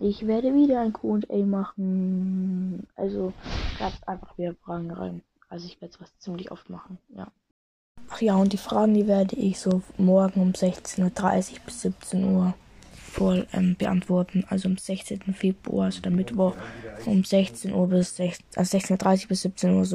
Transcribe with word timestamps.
Ich 0.00 0.26
werde 0.26 0.54
wieder 0.54 0.80
ein 0.80 0.92
Q&A 0.92 1.44
machen. 1.44 2.86
Also, 2.96 3.32
schreibt 3.76 4.06
einfach 4.06 4.36
wieder 4.36 4.54
Fragen 4.54 4.90
rein. 4.90 5.22
Also, 5.48 5.66
ich 5.66 5.80
werde 5.80 5.94
es 5.94 6.00
was 6.00 6.18
ziemlich 6.18 6.50
oft 6.50 6.68
machen, 6.68 6.98
ja. 7.16 7.30
Ach 8.08 8.20
ja, 8.20 8.36
und 8.36 8.52
die 8.52 8.58
Fragen, 8.58 8.94
die 8.94 9.06
werde 9.06 9.36
ich 9.36 9.58
so 9.58 9.82
morgen 9.98 10.40
um 10.40 10.52
16.30 10.52 11.52
Uhr 11.54 11.58
bis 11.64 11.80
17 11.82 12.24
Uhr 12.24 12.54
voll 13.16 13.46
ähm, 13.52 13.74
beantworten. 13.76 14.44
Also 14.48 14.68
am 14.68 14.76
16. 14.76 15.20
Februar, 15.34 15.86
also 15.86 16.02
der 16.02 16.12
Mittwoch, 16.12 16.54
um 17.06 17.24
16 17.24 17.72
Uhr 17.72 17.88
bis 17.88 18.16
16, 18.16 18.46
also 18.54 18.76
16.30 18.76 19.22
Uhr 19.22 19.28
bis 19.28 19.42
17 19.42 19.74
Uhr 19.74 19.84
so. 19.84 19.94